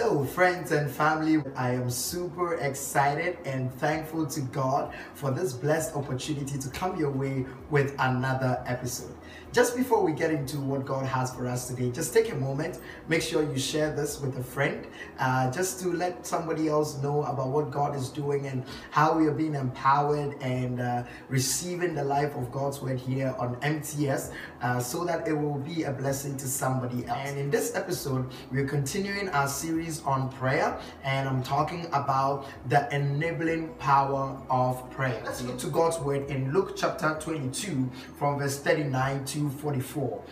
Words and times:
Hello, 0.00 0.24
friends 0.24 0.70
and 0.70 0.88
family. 0.88 1.42
I 1.56 1.72
am 1.72 1.90
super 1.90 2.54
excited 2.54 3.36
and 3.44 3.74
thankful 3.80 4.26
to 4.26 4.40
God 4.42 4.94
for 5.14 5.32
this 5.32 5.52
blessed 5.52 5.96
opportunity 5.96 6.56
to 6.56 6.68
come 6.68 6.96
your 6.96 7.10
way 7.10 7.44
with 7.68 7.96
another 7.98 8.62
episode. 8.64 9.12
Just 9.50 9.76
before 9.76 10.04
we 10.04 10.12
get 10.12 10.30
into 10.30 10.58
what 10.60 10.84
God 10.84 11.06
has 11.06 11.34
for 11.34 11.46
us 11.46 11.68
today, 11.68 11.90
just 11.90 12.12
take 12.12 12.30
a 12.30 12.34
moment, 12.34 12.80
make 13.08 13.22
sure 13.22 13.42
you 13.42 13.58
share 13.58 13.94
this 13.94 14.20
with 14.20 14.36
a 14.36 14.42
friend, 14.42 14.86
uh, 15.18 15.50
just 15.50 15.80
to 15.80 15.92
let 15.92 16.26
somebody 16.26 16.68
else 16.68 17.02
know 17.02 17.22
about 17.22 17.48
what 17.48 17.70
God 17.70 17.96
is 17.96 18.10
doing 18.10 18.46
and 18.46 18.62
how 18.90 19.16
we 19.16 19.26
are 19.26 19.32
being 19.32 19.54
empowered 19.54 20.36
and 20.42 20.82
uh, 20.82 21.02
receiving 21.30 21.94
the 21.94 22.04
life 22.04 22.36
of 22.36 22.52
God's 22.52 22.82
word 22.82 22.98
here 22.98 23.34
on 23.38 23.56
MTS 23.62 24.32
uh, 24.60 24.78
so 24.80 25.06
that 25.06 25.26
it 25.26 25.32
will 25.32 25.58
be 25.58 25.84
a 25.84 25.92
blessing 25.92 26.36
to 26.36 26.46
somebody 26.46 27.06
else. 27.06 27.18
And 27.18 27.38
in 27.38 27.50
this 27.50 27.74
episode, 27.74 28.30
we're 28.52 28.66
continuing 28.68 29.30
our 29.30 29.48
series 29.48 30.02
on 30.04 30.30
prayer, 30.30 30.78
and 31.04 31.26
I'm 31.26 31.42
talking 31.42 31.86
about 31.86 32.46
the 32.68 32.86
enabling 32.94 33.70
power 33.76 34.38
of 34.50 34.90
prayer. 34.90 35.22
Let's 35.24 35.40
look 35.40 35.58
to 35.60 35.68
God's 35.68 35.98
word 36.00 36.28
in 36.30 36.52
Luke 36.52 36.74
chapter 36.76 37.16
22 37.18 37.90
from 38.18 38.38
verse 38.38 38.58
39 38.58 39.24
to 39.24 39.47
44. 39.50 40.22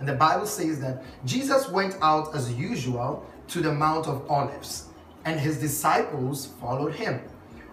And 0.00 0.08
the 0.08 0.14
Bible 0.14 0.46
says 0.46 0.80
that 0.80 1.02
Jesus 1.24 1.68
went 1.68 1.96
out 2.02 2.34
as 2.34 2.52
usual 2.54 3.26
to 3.48 3.60
the 3.60 3.72
Mount 3.72 4.06
of 4.06 4.30
Olives, 4.30 4.88
and 5.24 5.38
his 5.38 5.58
disciples 5.58 6.46
followed 6.60 6.94
him. 6.94 7.20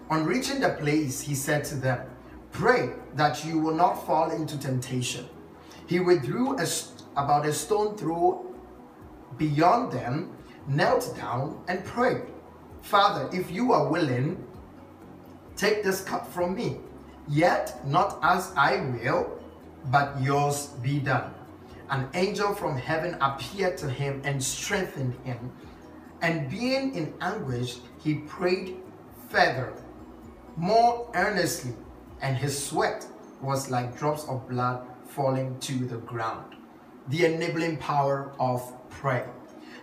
On 0.09 0.25
reaching 0.25 0.59
the 0.59 0.69
place, 0.69 1.21
he 1.21 1.35
said 1.35 1.63
to 1.65 1.75
them, 1.75 2.07
Pray 2.51 2.91
that 3.15 3.43
you 3.45 3.59
will 3.59 3.73
not 3.73 4.05
fall 4.05 4.29
into 4.31 4.59
temptation. 4.59 5.27
He 5.87 5.99
withdrew 5.99 6.57
a, 6.59 6.67
about 7.15 7.45
a 7.45 7.53
stone 7.53 7.97
throw 7.97 8.45
beyond 9.37 9.91
them, 9.91 10.35
knelt 10.67 11.15
down, 11.17 11.63
and 11.67 11.83
prayed, 11.83 12.21
Father, 12.81 13.29
if 13.33 13.49
you 13.49 13.73
are 13.73 13.87
willing, 13.87 14.45
take 15.55 15.83
this 15.83 16.03
cup 16.03 16.31
from 16.31 16.55
me. 16.55 16.77
Yet 17.27 17.87
not 17.87 18.19
as 18.21 18.51
I 18.55 18.81
will, 18.81 19.39
but 19.91 20.21
yours 20.21 20.67
be 20.81 20.99
done. 20.99 21.33
An 21.89 22.07
angel 22.13 22.53
from 22.55 22.77
heaven 22.77 23.17
appeared 23.21 23.77
to 23.79 23.89
him 23.89 24.21
and 24.23 24.43
strengthened 24.43 25.15
him. 25.23 25.51
And 26.21 26.49
being 26.49 26.95
in 26.95 27.13
anguish, 27.21 27.77
he 28.01 28.15
prayed 28.15 28.77
further, 29.29 29.73
more 30.55 31.11
earnestly, 31.15 31.73
and 32.21 32.37
his 32.37 32.57
sweat 32.57 33.05
was 33.41 33.69
like 33.69 33.97
drops 33.97 34.23
of 34.25 34.47
blood 34.47 34.87
falling 35.05 35.59
to 35.59 35.85
the 35.85 35.97
ground. 35.97 36.55
The 37.09 37.25
enabling 37.25 37.77
power 37.77 38.31
of 38.39 38.61
prayer. 38.89 39.29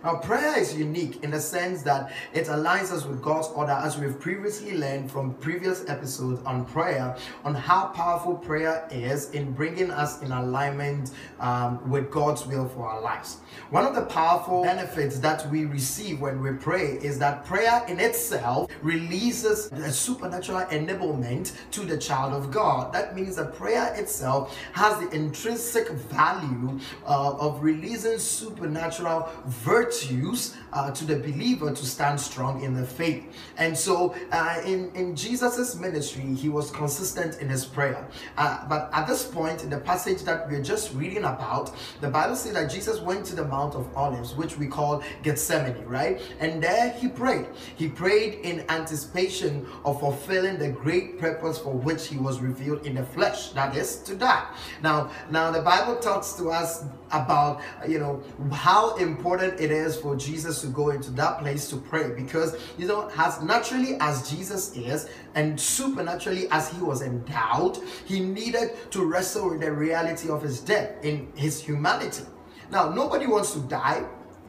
Now, 0.03 0.15
prayer 0.15 0.57
is 0.57 0.75
unique 0.75 1.23
in 1.23 1.29
the 1.29 1.39
sense 1.39 1.83
that 1.83 2.11
it 2.33 2.47
aligns 2.47 2.91
us 2.91 3.05
with 3.05 3.21
God's 3.21 3.49
order, 3.49 3.73
as 3.73 3.99
we've 3.99 4.19
previously 4.19 4.75
learned 4.75 5.11
from 5.11 5.35
previous 5.35 5.87
episodes 5.87 6.41
on 6.43 6.65
prayer, 6.65 7.15
on 7.45 7.53
how 7.53 7.87
powerful 7.89 8.33
prayer 8.33 8.87
is 8.89 9.29
in 9.29 9.51
bringing 9.53 9.91
us 9.91 10.19
in 10.23 10.31
alignment 10.31 11.11
um, 11.39 11.87
with 11.87 12.09
God's 12.09 12.47
will 12.47 12.67
for 12.67 12.87
our 12.87 12.99
lives. 12.99 13.41
One 13.69 13.85
of 13.85 13.93
the 13.93 14.01
powerful 14.01 14.63
benefits 14.63 15.19
that 15.19 15.47
we 15.51 15.65
receive 15.65 16.19
when 16.19 16.41
we 16.41 16.53
pray 16.53 16.97
is 17.03 17.19
that 17.19 17.45
prayer 17.45 17.85
in 17.87 17.99
itself 17.99 18.71
releases 18.81 19.71
a 19.71 19.91
supernatural 19.91 20.61
enablement 20.71 21.53
to 21.71 21.81
the 21.81 21.97
child 21.97 22.33
of 22.33 22.49
God. 22.49 22.91
That 22.91 23.15
means 23.15 23.35
that 23.35 23.53
prayer 23.53 23.93
itself 23.93 24.57
has 24.73 24.97
the 24.99 25.15
intrinsic 25.15 25.89
value 25.89 26.79
uh, 27.05 27.35
of 27.37 27.61
releasing 27.61 28.17
supernatural 28.17 29.29
virtue 29.45 29.90
virtues 29.91 30.55
uh, 30.73 30.89
to 30.91 31.05
the 31.05 31.17
believer 31.17 31.71
to 31.71 31.85
stand 31.85 32.19
strong 32.19 32.63
in 32.63 32.73
the 32.73 32.85
faith. 32.85 33.23
And 33.57 33.77
so 33.77 34.15
uh, 34.31 34.61
in, 34.65 34.91
in 34.95 35.15
Jesus' 35.15 35.75
ministry, 35.75 36.33
he 36.33 36.47
was 36.47 36.71
consistent 36.71 37.41
in 37.41 37.49
his 37.49 37.65
prayer. 37.65 38.07
Uh, 38.37 38.67
but 38.69 38.89
at 38.93 39.05
this 39.05 39.25
point, 39.25 39.63
in 39.63 39.69
the 39.69 39.79
passage 39.79 40.21
that 40.23 40.49
we're 40.49 40.63
just 40.63 40.93
reading 40.93 41.25
about, 41.25 41.75
the 41.99 42.09
Bible 42.09 42.35
says 42.35 42.53
that 42.53 42.71
Jesus 42.71 43.01
went 43.01 43.25
to 43.25 43.35
the 43.35 43.43
Mount 43.45 43.75
of 43.75 43.85
Olives, 43.97 44.33
which 44.33 44.57
we 44.57 44.67
call 44.67 45.03
Gethsemane, 45.23 45.85
right? 45.85 46.21
And 46.39 46.63
there 46.63 46.91
he 46.91 47.09
prayed. 47.09 47.47
He 47.75 47.89
prayed 47.89 48.39
in 48.45 48.65
anticipation 48.69 49.67
of 49.83 49.99
fulfilling 49.99 50.57
the 50.57 50.69
great 50.69 51.19
purpose 51.19 51.57
for 51.57 51.73
which 51.73 52.07
he 52.07 52.17
was 52.17 52.39
revealed 52.39 52.85
in 52.85 52.95
the 52.95 53.03
flesh, 53.03 53.49
that 53.49 53.75
is 53.75 53.97
to 54.03 54.15
die. 54.15 54.45
Now, 54.81 55.11
now 55.29 55.51
the 55.51 55.61
Bible 55.61 55.97
talks 55.97 56.33
to 56.33 56.49
us 56.49 56.85
about 57.13 57.61
you 57.87 57.99
know 57.99 58.23
how 58.51 58.95
important 58.95 59.59
it 59.59 59.71
is 59.71 59.97
for 59.97 60.15
Jesus 60.15 60.61
to 60.61 60.67
go 60.67 60.89
into 60.89 61.11
that 61.11 61.39
place 61.39 61.69
to 61.69 61.77
pray. 61.77 62.11
Because 62.11 62.57
you 62.77 62.87
know 62.87 63.09
as 63.17 63.41
naturally 63.41 63.95
as 63.99 64.29
Jesus 64.29 64.75
is 64.75 65.09
and 65.35 65.59
supernaturally 65.59 66.47
as 66.51 66.69
he 66.71 66.81
was 66.81 67.01
endowed 67.01 67.79
he 68.05 68.19
needed 68.19 68.71
to 68.91 69.05
wrestle 69.05 69.49
with 69.49 69.61
the 69.61 69.71
reality 69.71 70.29
of 70.29 70.41
his 70.41 70.59
death 70.59 71.03
in 71.03 71.31
his 71.35 71.61
humanity. 71.61 72.23
Now 72.71 72.89
nobody 72.89 73.27
wants 73.27 73.53
to 73.53 73.59
die. 73.59 74.05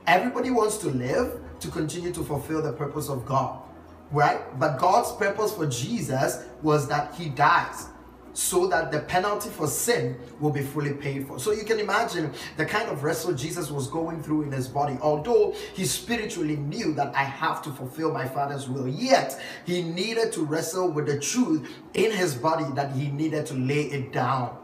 Everybody 0.06 0.50
wants 0.50 0.78
to 0.78 0.88
live 0.88 1.40
to 1.60 1.68
continue 1.68 2.12
to 2.12 2.24
fulfill 2.24 2.60
the 2.60 2.72
purpose 2.72 3.08
of 3.08 3.24
God 3.24 3.62
right? 4.12 4.58
But 4.60 4.78
God's 4.78 5.12
purpose 5.12 5.54
for 5.54 5.66
Jesus 5.66 6.44
was 6.62 6.86
that 6.88 7.14
he 7.14 7.30
dies 7.30 7.86
so 8.34 8.66
that 8.68 8.90
the 8.90 9.00
penalty 9.00 9.50
for 9.50 9.66
sin 9.66 10.18
will 10.40 10.50
be 10.50 10.62
fully 10.62 10.94
paid 10.94 11.26
for. 11.26 11.38
So 11.38 11.52
you 11.52 11.64
can 11.64 11.78
imagine 11.78 12.32
the 12.56 12.64
kind 12.64 12.88
of 12.88 13.04
wrestle 13.04 13.32
Jesus 13.32 13.70
was 13.70 13.88
going 13.88 14.22
through 14.22 14.42
in 14.42 14.52
his 14.52 14.68
body. 14.68 14.98
Although 15.02 15.54
he 15.74 15.84
spiritually 15.84 16.56
knew 16.56 16.94
that 16.94 17.14
I 17.14 17.24
have 17.24 17.62
to 17.62 17.70
fulfill 17.70 18.12
my 18.12 18.26
Father's 18.26 18.68
will, 18.68 18.88
yet 18.88 19.40
he 19.66 19.82
needed 19.82 20.32
to 20.32 20.44
wrestle 20.44 20.90
with 20.90 21.06
the 21.06 21.18
truth 21.18 21.68
in 21.94 22.10
his 22.10 22.34
body 22.34 22.66
that 22.74 22.92
he 22.92 23.10
needed 23.10 23.46
to 23.46 23.54
lay 23.54 23.82
it 23.82 24.12
down 24.12 24.56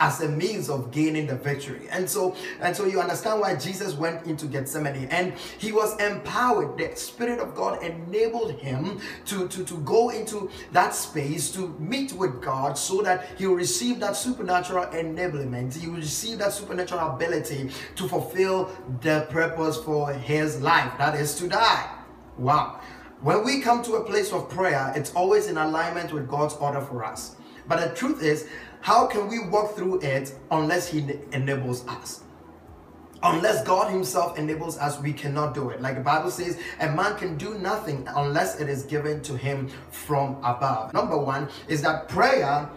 as 0.00 0.20
a 0.20 0.28
means 0.28 0.68
of 0.68 0.90
gaining 0.90 1.26
the 1.26 1.36
victory. 1.36 1.88
And 1.90 2.08
so, 2.08 2.36
and 2.60 2.76
so 2.76 2.84
you 2.84 3.00
understand 3.00 3.40
why 3.40 3.56
Jesus 3.56 3.94
went 3.94 4.26
into 4.26 4.46
Gethsemane 4.46 5.08
and 5.10 5.34
he 5.58 5.72
was 5.72 5.98
empowered. 6.00 6.76
The 6.78 6.94
Spirit 6.96 7.40
of 7.40 7.54
God 7.54 7.82
enabled 7.82 8.52
him 8.52 9.00
to, 9.26 9.48
to, 9.48 9.64
to 9.64 9.74
go 9.78 10.10
into 10.10 10.50
that 10.72 10.94
space 10.94 11.50
to 11.52 11.68
meet 11.78 12.12
with 12.12 12.42
God 12.42 12.76
so 12.76 13.02
that 13.02 13.26
he 13.38 13.46
will 13.46 13.54
receive 13.54 14.00
that 14.00 14.16
supernatural 14.16 14.86
enablement. 14.86 15.76
He 15.76 15.88
will 15.88 15.96
receive 15.96 16.38
that 16.38 16.52
supernatural 16.52 17.14
ability 17.14 17.70
to 17.96 18.08
fulfill 18.08 18.70
the 19.00 19.26
purpose 19.30 19.76
for 19.78 20.12
his 20.12 20.60
life. 20.60 20.92
That 20.98 21.14
is 21.14 21.34
to 21.36 21.48
die. 21.48 21.90
Wow. 22.36 22.80
When 23.22 23.44
we 23.44 23.60
come 23.60 23.82
to 23.84 23.94
a 23.94 24.04
place 24.04 24.32
of 24.32 24.50
prayer, 24.50 24.92
it's 24.94 25.12
always 25.14 25.46
in 25.46 25.56
alignment 25.56 26.12
with 26.12 26.28
God's 26.28 26.54
order 26.54 26.82
for 26.82 27.02
us. 27.02 27.36
But 27.68 27.80
the 27.80 27.94
truth 27.94 28.22
is, 28.22 28.48
how 28.80 29.06
can 29.06 29.28
we 29.28 29.40
walk 29.40 29.74
through 29.74 30.00
it 30.00 30.34
unless 30.50 30.88
He 30.88 31.04
enables 31.32 31.86
us? 31.88 32.22
Unless 33.22 33.64
God 33.64 33.90
Himself 33.90 34.38
enables 34.38 34.78
us, 34.78 35.00
we 35.00 35.12
cannot 35.12 35.54
do 35.54 35.70
it. 35.70 35.80
Like 35.80 35.96
the 35.96 36.02
Bible 36.02 36.30
says, 36.30 36.58
a 36.80 36.88
man 36.88 37.16
can 37.16 37.36
do 37.36 37.58
nothing 37.58 38.06
unless 38.14 38.60
it 38.60 38.68
is 38.68 38.84
given 38.84 39.22
to 39.22 39.36
him 39.36 39.68
from 39.90 40.36
above. 40.44 40.92
Number 40.92 41.16
one 41.18 41.48
is 41.66 41.82
that 41.82 42.08
prayer 42.08 42.68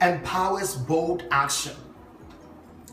empowers 0.00 0.74
bold 0.74 1.24
action. 1.30 1.74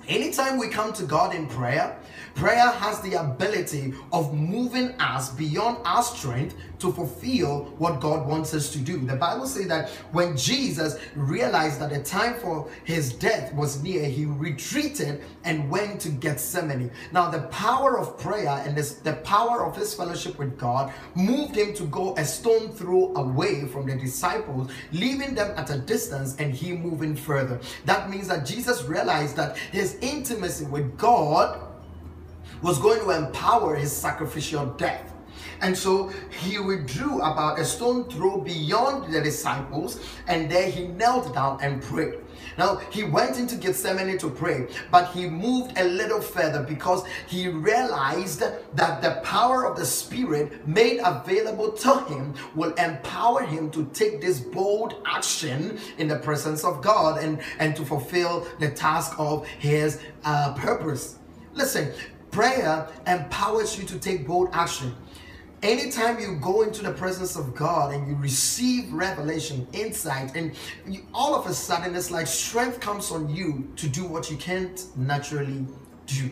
Anytime 0.08 0.58
we 0.58 0.68
come 0.68 0.94
to 0.94 1.04
God 1.04 1.34
in 1.34 1.48
prayer, 1.48 1.98
prayer 2.36 2.70
has 2.70 3.02
the 3.02 3.14
ability 3.14 3.94
of 4.12 4.34
moving 4.34 4.90
us 5.00 5.32
beyond 5.32 5.78
our 5.84 6.04
strength 6.04 6.56
to 6.80 6.92
fulfill 6.92 7.66
what 7.78 8.02
God 8.02 8.28
wants 8.28 8.54
us 8.54 8.72
to 8.74 8.80
do. 8.80 9.00
The 9.00 9.16
Bible 9.16 9.48
says 9.48 9.68
that 9.68 9.90
when 10.12 10.38
Jesus 10.38 10.98
realized 11.16 11.80
that 11.80 11.90
the 11.90 12.04
time 12.04 12.36
for 12.36 12.70
his 12.84 13.14
death 13.14 13.54
was 13.54 13.82
near, 13.82 14.06
he 14.06 14.26
retreated 14.26 15.24
and 15.44 15.70
went 15.70 16.02
to 16.02 16.10
Gethsemane. 16.10 16.92
Now, 17.12 17.32
the 17.32 17.44
power 17.44 17.98
of 17.98 18.20
prayer 18.20 18.62
and 18.66 18.78
this, 18.78 18.96
the 18.96 19.14
power 19.14 19.66
of 19.66 19.76
his 19.76 19.94
fellowship 19.94 20.38
with 20.38 20.58
God 20.58 20.94
moved 21.16 21.56
him 21.56 21.74
to 21.76 21.84
go 21.86 22.14
a 22.18 22.26
stone 22.26 22.70
throw 22.74 23.16
away 23.16 23.66
from 23.66 23.88
the 23.88 23.96
disciples, 23.96 24.70
leaving 24.92 25.34
them 25.34 25.54
at 25.58 25.70
a 25.70 25.80
distance 25.80 26.36
and 26.36 26.54
he 26.54 26.74
moving 26.74 27.16
further. 27.16 27.60
That 27.86 28.10
means 28.10 28.28
that 28.28 28.46
Jesus 28.46 28.84
realized 28.84 29.36
that 29.38 29.58
his 29.58 29.95
intimacy 30.02 30.66
with 30.66 30.98
God 30.98 31.60
was 32.62 32.80
going 32.80 33.00
to 33.00 33.10
empower 33.12 33.76
his 33.76 33.92
sacrificial 33.92 34.66
death. 34.66 35.15
And 35.62 35.78
so 35.78 36.12
he 36.42 36.60
withdrew 36.60 37.22
about 37.22 37.60
a 37.60 37.66
stone 37.66 38.10
throw 38.10 38.40
beyond 38.40 39.14
the 39.14 39.22
disciples, 39.22 40.00
and 40.28 40.50
there 40.50 40.70
he 40.70 40.88
knelt 40.88 41.34
down 41.34 41.60
and 41.62 41.82
prayed. 41.82 42.20
Now 42.58 42.78
he 42.90 43.04
went 43.04 43.38
into 43.38 43.56
Gethsemane 43.56 44.18
to 44.20 44.30
pray, 44.30 44.68
but 44.92 45.12
he 45.12 45.28
moved 45.28 45.78
a 45.78 45.84
little 45.84 46.22
further 46.22 46.64
because 46.64 47.04
he 47.28 47.50
realized 47.50 48.40
that 48.40 49.02
the 49.02 49.22
power 49.24 49.66
of 49.66 49.78
the 49.78 49.86
Spirit 49.86 50.68
made 50.68 51.00
available 51.04 51.72
to 51.72 52.00
him 52.06 52.34
will 52.56 52.74
empower 52.74 53.42
him 53.42 53.70
to 53.72 53.86
take 53.94 54.22
this 54.22 54.40
bold 54.40 55.02
action 55.06 55.80
in 55.98 56.08
the 56.08 56.18
presence 56.20 56.64
of 56.64 56.82
God 56.82 57.24
and, 57.24 57.42
and 57.60 57.76
to 57.76 57.86
fulfill 57.86 58.48
the 58.60 58.70
task 58.72 59.16
of 59.18 59.46
his 59.48 60.00
uh, 60.24 60.54
purpose. 60.54 61.20
Listen, 61.54 61.92
prayer 62.32 62.88
empowers 63.08 63.78
you 63.78 63.86
to 63.86 63.98
take 64.00 64.28
bold 64.28 64.50
action. 64.54 64.96
Anytime 65.64 66.20
you 66.20 66.36
go 66.36 66.62
into 66.62 66.84
the 66.84 66.92
presence 66.92 67.36
of 67.36 67.56
God 67.56 67.94
and 67.94 68.08
you 68.08 68.16
receive 68.16 68.92
revelation, 68.92 69.68
insight, 69.74 70.36
and 70.36 70.54
you, 70.86 71.06
all 71.14 71.34
of 71.34 71.48
a 71.48 71.54
sudden 71.54 71.96
it's 71.96 72.12
like 72.12 72.28
strength 72.28 72.80
comes 72.80 73.12
on 73.12 73.30
you 73.30 73.72
to 73.78 73.88
do 73.88 74.06
what 74.06 74.30
you 74.30 74.38
can't 74.38 74.86
naturally 74.96 75.66
do. 76.06 76.30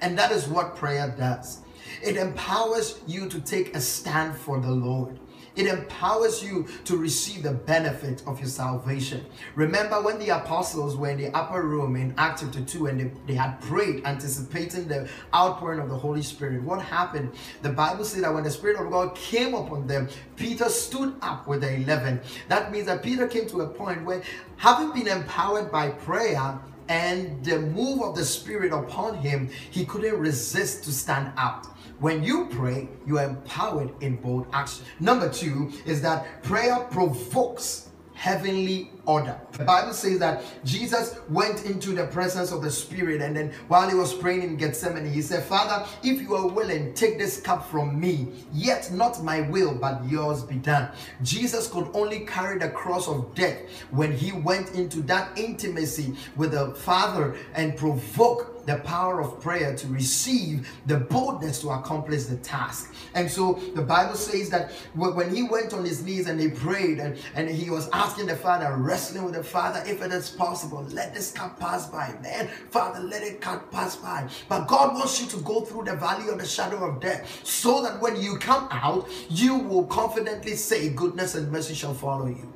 And 0.00 0.18
that 0.18 0.32
is 0.32 0.48
what 0.48 0.74
prayer 0.74 1.14
does. 1.16 1.60
It 2.02 2.16
empowers 2.16 3.00
you 3.06 3.28
to 3.28 3.40
take 3.40 3.76
a 3.76 3.80
stand 3.80 4.36
for 4.36 4.58
the 4.58 4.70
Lord. 4.70 5.20
It 5.54 5.66
empowers 5.66 6.42
you 6.42 6.66
to 6.84 6.96
receive 6.96 7.42
the 7.42 7.52
benefit 7.52 8.22
of 8.26 8.40
your 8.40 8.48
salvation. 8.48 9.24
Remember 9.54 10.00
when 10.00 10.18
the 10.18 10.30
apostles 10.30 10.96
were 10.96 11.10
in 11.10 11.18
the 11.18 11.36
upper 11.36 11.62
room 11.62 11.96
in 11.96 12.14
Acts 12.16 12.40
chapter 12.42 12.62
2 12.62 12.86
and 12.86 13.00
they, 13.00 13.12
they 13.26 13.34
had 13.34 13.60
prayed, 13.60 14.04
anticipating 14.04 14.88
the 14.88 15.08
outpouring 15.34 15.80
of 15.80 15.88
the 15.88 15.96
Holy 15.96 16.22
Spirit. 16.22 16.62
What 16.62 16.80
happened? 16.80 17.32
The 17.60 17.70
Bible 17.70 18.04
says 18.04 18.22
that 18.22 18.32
when 18.32 18.44
the 18.44 18.50
Spirit 18.50 18.80
of 18.80 18.90
God 18.90 19.14
came 19.14 19.54
upon 19.54 19.86
them, 19.86 20.08
Peter 20.36 20.68
stood 20.68 21.14
up 21.20 21.46
with 21.46 21.60
the 21.60 21.74
11. 21.74 22.20
That 22.48 22.72
means 22.72 22.86
that 22.86 23.02
Peter 23.02 23.26
came 23.28 23.46
to 23.48 23.60
a 23.60 23.68
point 23.68 24.04
where, 24.04 24.22
having 24.56 24.92
been 24.92 25.08
empowered 25.08 25.70
by 25.70 25.90
prayer, 25.90 26.58
and 26.88 27.42
the 27.44 27.58
move 27.58 28.02
of 28.02 28.14
the 28.14 28.24
Spirit 28.24 28.72
upon 28.72 29.16
him, 29.16 29.48
he 29.70 29.84
couldn't 29.84 30.18
resist 30.18 30.84
to 30.84 30.92
stand 30.92 31.32
out. 31.36 31.66
When 32.02 32.24
you 32.24 32.46
pray, 32.46 32.88
you 33.06 33.20
are 33.20 33.24
empowered 33.26 33.92
in 34.02 34.16
bold 34.16 34.48
action. 34.52 34.84
Number 34.98 35.28
two 35.28 35.70
is 35.86 36.02
that 36.02 36.42
prayer 36.42 36.80
provokes 36.90 37.90
heavenly 38.12 38.90
order. 39.04 39.38
The 39.52 39.64
Bible 39.64 39.92
says 39.92 40.18
that 40.20 40.44
Jesus 40.64 41.16
went 41.28 41.64
into 41.64 41.90
the 41.90 42.06
presence 42.06 42.52
of 42.52 42.62
the 42.62 42.70
Spirit, 42.70 43.20
and 43.20 43.36
then 43.36 43.52
while 43.68 43.88
he 43.88 43.94
was 43.94 44.14
praying 44.14 44.42
in 44.42 44.56
Gethsemane, 44.56 45.10
he 45.10 45.22
said, 45.22 45.44
Father, 45.44 45.86
if 46.02 46.20
you 46.20 46.34
are 46.34 46.46
willing, 46.46 46.94
take 46.94 47.18
this 47.18 47.40
cup 47.40 47.68
from 47.68 47.98
me, 47.98 48.28
yet 48.52 48.90
not 48.92 49.22
my 49.22 49.40
will, 49.42 49.74
but 49.74 50.04
yours 50.08 50.42
be 50.42 50.56
done. 50.56 50.88
Jesus 51.22 51.68
could 51.68 51.88
only 51.94 52.20
carry 52.20 52.58
the 52.58 52.70
cross 52.70 53.08
of 53.08 53.34
death 53.34 53.58
when 53.90 54.12
he 54.12 54.32
went 54.32 54.74
into 54.74 55.02
that 55.02 55.36
intimacy 55.36 56.14
with 56.36 56.52
the 56.52 56.74
Father 56.74 57.36
and 57.54 57.76
provoke 57.76 58.52
the 58.66 58.76
power 58.78 59.20
of 59.20 59.40
prayer 59.40 59.74
to 59.76 59.86
receive 59.88 60.70
the 60.86 60.96
boldness 60.96 61.60
to 61.60 61.70
accomplish 61.70 62.24
the 62.24 62.36
task. 62.36 62.94
And 63.14 63.30
so 63.30 63.54
the 63.74 63.82
Bible 63.82 64.14
says 64.14 64.50
that 64.50 64.70
when 64.94 65.34
he 65.34 65.42
went 65.42 65.72
on 65.74 65.84
his 65.84 66.04
knees 66.04 66.28
and 66.28 66.40
he 66.40 66.48
prayed 66.48 66.98
and, 66.98 67.18
and 67.34 67.50
he 67.50 67.70
was 67.70 67.88
asking 67.92 68.26
the 68.26 68.36
Father, 68.36 68.76
wrestling 68.92 69.24
with 69.24 69.32
the 69.32 69.42
Father, 69.42 69.82
if 69.86 70.02
it 70.02 70.12
is 70.12 70.28
possible, 70.28 70.82
let 70.90 71.14
this 71.14 71.32
cup 71.32 71.58
pass 71.58 71.86
by, 71.88 72.14
man. 72.22 72.46
Father, 72.68 73.00
let 73.00 73.22
it 73.22 73.40
cup 73.40 73.72
pass 73.72 73.96
by. 73.96 74.28
But 74.50 74.66
God 74.66 74.92
wants 74.92 75.18
you 75.18 75.26
to 75.28 75.38
go 75.38 75.62
through 75.62 75.84
the 75.84 75.96
valley 75.96 76.28
of 76.28 76.38
the 76.38 76.44
shadow 76.46 76.84
of 76.84 77.00
death 77.00 77.40
so 77.42 77.82
that 77.82 78.02
when 78.02 78.20
you 78.20 78.36
come 78.36 78.68
out, 78.70 79.08
you 79.30 79.56
will 79.56 79.86
confidently 79.86 80.56
say, 80.56 80.90
Goodness 80.90 81.34
and 81.34 81.50
mercy 81.50 81.72
shall 81.72 81.94
follow 81.94 82.26
you. 82.26 82.52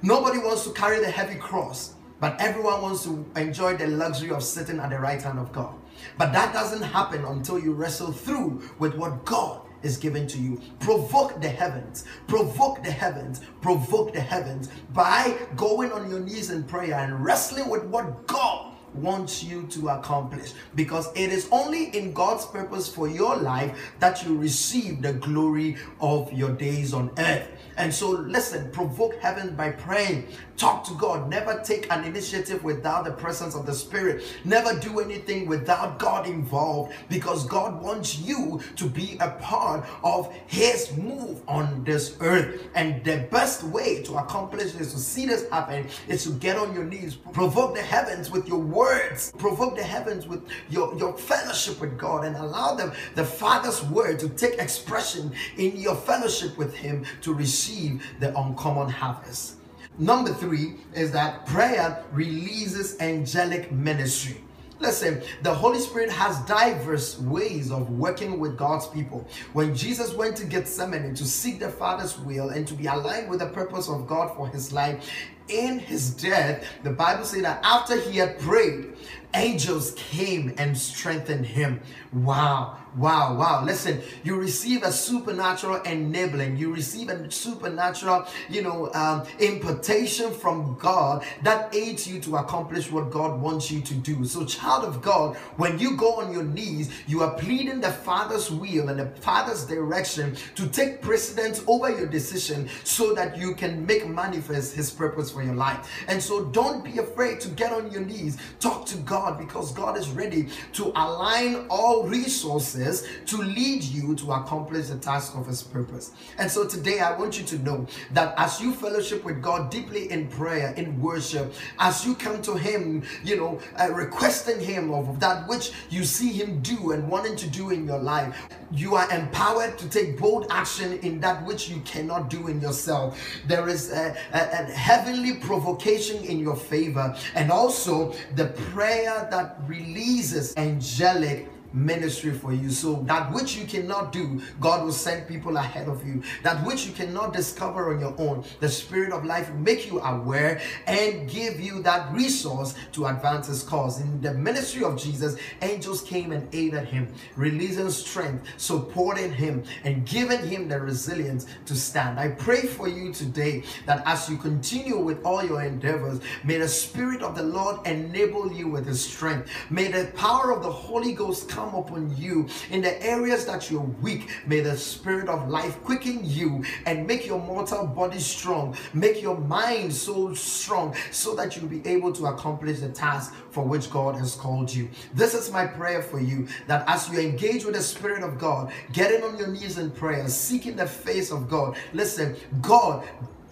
Nobody 0.00 0.38
wants 0.38 0.64
to 0.64 0.72
carry 0.72 0.98
the 0.98 1.10
heavy 1.10 1.38
cross. 1.38 1.92
But 2.20 2.40
everyone 2.40 2.80
wants 2.80 3.04
to 3.04 3.26
enjoy 3.36 3.76
the 3.76 3.88
luxury 3.88 4.30
of 4.30 4.42
sitting 4.42 4.78
at 4.78 4.88
the 4.88 4.98
right 4.98 5.20
hand 5.20 5.38
of 5.38 5.52
God. 5.52 5.74
But 6.16 6.32
that 6.32 6.54
doesn't 6.54 6.80
happen 6.80 7.22
until 7.26 7.58
you 7.58 7.74
wrestle 7.74 8.12
through 8.12 8.62
with 8.78 8.94
what 8.94 9.26
God 9.26 9.60
is 9.82 9.96
given 9.96 10.26
to 10.28 10.38
you. 10.38 10.60
Provoke 10.80 11.40
the 11.40 11.48
heavens, 11.48 12.04
provoke 12.26 12.82
the 12.82 12.90
heavens, 12.90 13.40
provoke 13.60 14.12
the 14.12 14.20
heavens 14.20 14.68
by 14.92 15.36
going 15.56 15.92
on 15.92 16.10
your 16.10 16.20
knees 16.20 16.50
in 16.50 16.64
prayer 16.64 16.94
and 16.94 17.24
wrestling 17.24 17.68
with 17.68 17.84
what 17.84 18.26
God 18.26 18.65
wants 18.96 19.42
you 19.42 19.66
to 19.68 19.88
accomplish 19.90 20.52
because 20.74 21.10
it 21.14 21.32
is 21.32 21.48
only 21.52 21.96
in 21.96 22.12
God's 22.12 22.46
purpose 22.46 22.88
for 22.88 23.08
your 23.08 23.36
life 23.36 23.92
that 24.00 24.24
you 24.24 24.36
receive 24.36 25.02
the 25.02 25.12
glory 25.12 25.76
of 26.00 26.32
your 26.32 26.50
days 26.50 26.92
on 26.92 27.10
earth. 27.18 27.48
And 27.76 27.92
so, 27.92 28.10
listen, 28.10 28.70
provoke 28.70 29.20
heaven 29.20 29.54
by 29.54 29.70
praying. 29.70 30.28
Talk 30.56 30.84
to 30.84 30.94
God. 30.94 31.28
Never 31.28 31.60
take 31.62 31.92
an 31.92 32.04
initiative 32.04 32.64
without 32.64 33.04
the 33.04 33.12
presence 33.12 33.54
of 33.54 33.66
the 33.66 33.74
Spirit. 33.74 34.24
Never 34.44 34.78
do 34.80 35.00
anything 35.00 35.46
without 35.46 35.98
God 35.98 36.26
involved 36.26 36.94
because 37.10 37.44
God 37.46 37.82
wants 37.82 38.18
you 38.18 38.60
to 38.76 38.86
be 38.86 39.18
a 39.20 39.32
part 39.32 39.86
of 40.02 40.32
His 40.46 40.96
move 40.96 41.42
on 41.46 41.84
this 41.84 42.16
earth. 42.20 42.62
And 42.74 43.04
the 43.04 43.28
best 43.30 43.62
way 43.64 44.02
to 44.04 44.14
accomplish 44.16 44.72
this, 44.72 44.92
to 44.92 44.98
see 44.98 45.26
this 45.26 45.46
happen, 45.50 45.86
is 46.08 46.24
to 46.24 46.30
get 46.30 46.56
on 46.56 46.74
your 46.74 46.84
knees. 46.84 47.14
Provoke 47.14 47.74
the 47.74 47.82
heavens 47.82 48.30
with 48.30 48.48
your 48.48 48.60
words. 48.86 49.32
Provoke 49.38 49.76
the 49.76 49.82
heavens 49.82 50.26
with 50.26 50.46
your, 50.70 50.96
your 50.96 51.16
fellowship 51.16 51.80
with 51.80 51.98
God 51.98 52.24
and 52.24 52.36
allow 52.36 52.74
them, 52.74 52.92
the 53.14 53.24
Father's 53.24 53.82
word, 53.84 54.18
to 54.20 54.28
take 54.28 54.58
expression 54.58 55.32
in 55.56 55.76
your 55.76 55.96
fellowship 55.96 56.56
with 56.56 56.74
Him 56.74 57.04
to 57.22 57.34
receive 57.34 58.04
the 58.20 58.36
uncommon 58.38 58.88
harvest. 58.88 59.56
Number 59.98 60.32
three 60.32 60.74
is 60.94 61.10
that 61.12 61.46
prayer 61.46 62.04
releases 62.12 63.00
angelic 63.00 63.72
ministry. 63.72 64.42
Listen, 64.78 65.22
the 65.42 65.54
Holy 65.54 65.78
Spirit 65.78 66.10
has 66.10 66.38
diverse 66.40 67.18
ways 67.20 67.72
of 67.72 67.88
working 67.88 68.38
with 68.38 68.58
God's 68.58 68.86
people. 68.86 69.26
When 69.54 69.74
Jesus 69.74 70.12
went 70.12 70.36
to 70.36 70.44
Gethsemane 70.44 71.14
to 71.14 71.24
seek 71.24 71.60
the 71.60 71.70
Father's 71.70 72.18
will 72.18 72.50
and 72.50 72.68
to 72.68 72.74
be 72.74 72.86
aligned 72.86 73.30
with 73.30 73.38
the 73.38 73.46
purpose 73.46 73.88
of 73.88 74.06
God 74.06 74.36
for 74.36 74.48
his 74.48 74.74
life, 74.74 75.10
in 75.48 75.78
his 75.78 76.10
death, 76.10 76.64
the 76.82 76.90
Bible 76.90 77.24
says 77.24 77.42
that 77.42 77.60
after 77.64 78.00
he 78.00 78.18
had 78.18 78.38
prayed, 78.38 78.96
angels 79.36 79.92
came 79.96 80.54
and 80.58 80.76
strengthened 80.76 81.46
him. 81.46 81.80
Wow, 82.12 82.78
wow, 82.96 83.36
wow. 83.36 83.62
Listen, 83.64 84.00
you 84.24 84.36
receive 84.36 84.82
a 84.82 84.90
supernatural 84.90 85.82
enabling, 85.82 86.56
you 86.56 86.72
receive 86.72 87.10
a 87.10 87.30
supernatural, 87.30 88.26
you 88.48 88.62
know, 88.62 88.90
um, 88.94 89.26
impartation 89.38 90.32
from 90.32 90.76
God 90.78 91.24
that 91.42 91.74
aids 91.74 92.06
you 92.06 92.20
to 92.20 92.36
accomplish 92.36 92.90
what 92.90 93.10
God 93.10 93.38
wants 93.40 93.70
you 93.70 93.82
to 93.82 93.94
do. 93.94 94.24
So, 94.24 94.44
child 94.46 94.84
of 94.84 95.02
God, 95.02 95.36
when 95.56 95.78
you 95.78 95.96
go 95.96 96.14
on 96.14 96.32
your 96.32 96.44
knees, 96.44 96.90
you 97.06 97.22
are 97.22 97.34
pleading 97.34 97.80
the 97.80 97.92
Father's 97.92 98.50
will 98.50 98.88
and 98.88 98.98
the 98.98 99.06
Father's 99.20 99.66
direction 99.66 100.36
to 100.54 100.66
take 100.66 101.02
precedence 101.02 101.62
over 101.66 101.90
your 101.90 102.06
decision 102.06 102.68
so 102.84 103.12
that 103.14 103.36
you 103.36 103.54
can 103.54 103.84
make 103.84 104.08
manifest 104.08 104.74
His 104.74 104.90
purpose 104.90 105.34
for 105.36 105.42
your 105.42 105.54
life. 105.54 105.86
And 106.08 106.22
so, 106.22 106.46
don't 106.46 106.82
be 106.82 106.98
afraid 106.98 107.40
to 107.40 107.48
get 107.48 107.70
on 107.72 107.92
your 107.92 108.00
knees, 108.00 108.38
talk 108.58 108.86
to 108.86 108.96
God 108.98 109.38
because 109.38 109.70
God 109.72 109.98
is 109.98 110.08
ready 110.08 110.48
to 110.72 110.86
align 110.96 111.66
all 111.68 112.04
resources 112.04 113.06
to 113.26 113.36
lead 113.36 113.82
you 113.82 114.14
to 114.14 114.32
accomplish 114.32 114.86
the 114.86 114.96
task 114.96 115.36
of 115.36 115.46
His 115.46 115.62
purpose. 115.62 116.12
And 116.38 116.50
so 116.50 116.66
today 116.66 117.00
I 117.00 117.16
want 117.18 117.38
you 117.38 117.44
to 117.44 117.58
know 117.58 117.86
that 118.12 118.34
as 118.38 118.60
you 118.62 118.72
fellowship 118.72 119.24
with 119.24 119.42
God 119.42 119.70
deeply 119.70 120.10
in 120.10 120.28
prayer, 120.28 120.72
in 120.78 121.00
worship, 121.02 121.52
as 121.78 122.06
you 122.06 122.14
come 122.14 122.40
to 122.42 122.54
Him, 122.54 123.02
you 123.22 123.36
know, 123.36 123.60
uh, 123.78 123.90
requesting 123.92 124.58
Him 124.58 124.90
of 124.92 125.20
that 125.20 125.46
which 125.46 125.72
you 125.90 126.04
see 126.04 126.32
Him 126.32 126.60
do 126.60 126.92
and 126.92 127.08
wanting 127.08 127.36
to 127.36 127.46
do 127.48 127.70
in 127.70 127.84
your 127.84 127.98
life, 127.98 128.48
you 128.72 128.94
are 128.94 129.10
empowered 129.12 129.76
to 129.78 129.88
take 129.88 130.18
bold 130.18 130.46
action 130.50 130.98
in 131.00 131.20
that 131.20 131.44
which 131.44 131.68
you 131.68 131.80
cannot 131.80 132.30
do 132.30 132.48
in 132.48 132.60
yourself. 132.60 133.20
There 133.46 133.68
is 133.68 133.92
a, 133.92 134.16
a, 134.32 134.38
a 134.38 134.64
heavenly 134.72 135.25
provocation 135.34 136.24
in 136.24 136.38
your 136.38 136.56
favor, 136.56 137.14
and 137.34 137.50
also 137.50 138.14
the 138.34 138.46
prayer 138.72 139.28
that 139.30 139.56
releases 139.66 140.54
angelic 140.56 141.48
ministry 141.76 142.32
for 142.32 142.52
you. 142.52 142.70
So 142.70 143.04
that 143.06 143.32
which 143.32 143.56
you 143.56 143.66
cannot 143.66 144.12
do, 144.12 144.40
God 144.60 144.84
will 144.84 144.92
send 144.92 145.28
people 145.28 145.56
ahead 145.56 145.88
of 145.88 146.06
you. 146.06 146.22
That 146.42 146.64
which 146.66 146.86
you 146.86 146.92
cannot 146.92 147.32
discover 147.32 147.94
on 147.94 148.00
your 148.00 148.14
own, 148.18 148.44
the 148.60 148.68
Spirit 148.68 149.12
of 149.12 149.24
life 149.24 149.50
will 149.50 149.58
make 149.58 149.86
you 149.86 150.00
aware 150.00 150.60
and 150.86 151.28
give 151.28 151.60
you 151.60 151.82
that 151.82 152.12
resource 152.12 152.74
to 152.92 153.06
advance 153.06 153.48
His 153.48 153.62
cause. 153.62 154.00
In 154.00 154.20
the 154.20 154.34
ministry 154.34 154.82
of 154.82 154.96
Jesus, 154.96 155.36
angels 155.62 156.02
came 156.02 156.32
and 156.32 156.52
aided 156.54 156.86
him, 156.88 157.12
releasing 157.36 157.90
strength, 157.90 158.46
supporting 158.56 159.32
him, 159.32 159.62
and 159.84 160.06
giving 160.06 160.46
him 160.46 160.68
the 160.68 160.80
resilience 160.80 161.46
to 161.66 161.74
stand. 161.74 162.18
I 162.18 162.28
pray 162.28 162.62
for 162.62 162.88
you 162.88 163.12
today 163.12 163.62
that 163.84 164.02
as 164.06 164.28
you 164.28 164.36
continue 164.36 164.98
with 164.98 165.24
all 165.24 165.44
your 165.44 165.62
endeavors, 165.62 166.20
may 166.44 166.58
the 166.58 166.68
Spirit 166.68 167.22
of 167.22 167.36
the 167.36 167.42
Lord 167.42 167.86
enable 167.86 168.52
you 168.52 168.68
with 168.68 168.86
His 168.86 169.04
strength. 169.04 169.50
May 169.70 169.88
the 169.88 170.10
power 170.16 170.52
of 170.52 170.62
the 170.62 170.70
Holy 170.70 171.12
Ghost 171.12 171.48
come 171.66 171.80
upon 171.80 172.16
you 172.16 172.48
in 172.70 172.80
the 172.80 173.02
areas 173.04 173.44
that 173.44 173.70
you're 173.70 173.80
weak. 173.80 174.28
May 174.46 174.60
the 174.60 174.76
spirit 174.76 175.28
of 175.28 175.48
life 175.48 175.82
quicken 175.82 176.20
you 176.22 176.64
and 176.86 177.06
make 177.06 177.26
your 177.26 177.40
mortal 177.40 177.86
body 177.86 178.20
strong, 178.20 178.76
make 178.94 179.20
your 179.20 179.36
mind 179.36 179.92
so 179.92 180.32
strong 180.34 180.94
so 181.10 181.34
that 181.34 181.56
you'll 181.56 181.66
be 181.66 181.86
able 181.86 182.12
to 182.12 182.26
accomplish 182.26 182.80
the 182.80 182.88
task 182.88 183.34
for 183.50 183.64
which 183.64 183.90
God 183.90 184.14
has 184.14 184.36
called 184.36 184.72
you. 184.72 184.88
This 185.14 185.34
is 185.34 185.50
my 185.50 185.66
prayer 185.66 186.02
for 186.02 186.20
you 186.20 186.46
that 186.68 186.84
as 186.86 187.08
you 187.08 187.18
engage 187.18 187.64
with 187.64 187.74
the 187.74 187.82
Spirit 187.82 188.22
of 188.22 188.38
God, 188.38 188.72
getting 188.92 189.24
on 189.24 189.36
your 189.36 189.48
knees 189.48 189.78
in 189.78 189.90
prayer, 189.90 190.28
seeking 190.28 190.76
the 190.76 190.86
face 190.86 191.32
of 191.32 191.48
God, 191.48 191.76
listen, 191.92 192.36
God 192.60 193.04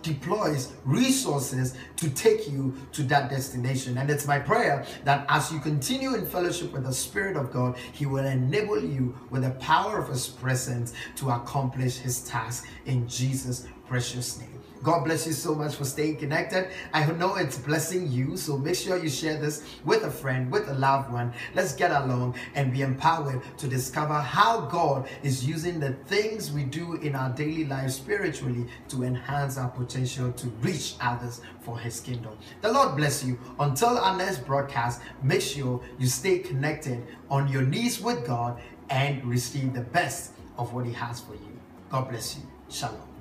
deploys 0.04 0.73
resources 0.84 1.75
to 1.96 2.08
take 2.11 2.49
you 2.49 2.76
to 2.92 3.02
that 3.04 3.28
destination. 3.30 3.99
And 3.99 4.08
it's 4.08 4.26
my 4.26 4.38
prayer 4.38 4.87
that 5.02 5.26
as 5.28 5.50
you 5.50 5.58
continue 5.58 6.14
in 6.14 6.26
fellowship 6.26 6.73
with 6.73 6.84
the 6.84 6.92
Spirit 6.92 7.37
of 7.37 7.50
God, 7.52 7.76
He 7.92 8.06
will 8.06 8.26
enable 8.26 8.80
you 8.80 9.16
with 9.30 9.42
the 9.42 9.50
power 9.52 9.99
of 9.99 10.08
His 10.08 10.28
presence 10.28 10.92
to 11.16 11.30
accomplish 11.30 11.96
His 11.96 12.23
task 12.23 12.68
in 12.87 13.08
Jesus' 13.08 13.66
precious 13.88 14.38
name. 14.38 14.63
God 14.85 15.05
bless 15.05 15.26
you 15.26 15.33
so 15.33 15.55
much 15.55 15.76
for 15.76 15.87
staying 15.87 16.19
connected. 16.19 16.69
I 16.93 17.11
know 17.12 17.37
it's 17.37 17.57
blessing 17.57 18.07
you, 18.12 18.37
so 18.37 18.59
make 18.59 18.75
sure 18.75 19.03
you 19.03 19.09
share 19.09 19.41
this 19.41 19.64
with 19.83 20.05
a 20.05 20.11
friend, 20.11 20.53
with 20.53 20.69
a 20.69 20.75
loved 20.75 21.11
one. 21.11 21.33
Let's 21.55 21.75
get 21.75 21.91
along 21.91 22.35
and 22.55 22.71
be 22.71 22.83
empowered 22.83 23.41
to 23.57 23.67
discover 23.67 24.12
how 24.12 24.61
God 24.67 25.09
is 25.23 25.47
using 25.47 25.81
the 25.81 25.95
things 26.05 26.53
we 26.53 26.64
do 26.64 26.97
in 26.97 27.14
our 27.14 27.31
daily 27.31 27.64
life 27.64 27.93
spiritually 27.93 28.67
to 28.88 29.05
enhance 29.05 29.57
our 29.57 29.71
potential 29.71 30.31
to 30.33 30.49
reach 30.61 30.97
others 31.00 31.41
for 31.62 31.79
His 31.79 32.00
kingdom. 32.00 32.37
The 32.61 32.71
Lord 32.71 32.95
bless 32.95 33.25
you. 33.25 33.38
Until 33.59 33.97
our 33.97 34.19
next 34.19 34.45
broadcast, 34.45 35.00
make 35.23 35.41
sure 35.41 35.81
you 35.99 36.07
stay 36.07 36.41
connected 36.41 37.03
on 37.31 37.49
your 37.49 37.62
knees 37.62 38.03
with 38.03 38.26
God 38.26 38.61
and 38.91 39.25
receive 39.25 39.73
the 39.73 39.81
best 39.81 40.33
of 40.59 40.75
what 40.75 40.85
He 40.85 40.93
has 40.93 41.23
for 41.23 41.33
you. 41.33 41.59
God 41.88 42.11
bless 42.11 42.37
you. 42.37 42.43
Shalom. 42.69 43.13